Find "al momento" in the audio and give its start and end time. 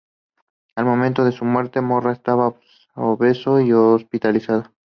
0.75-1.23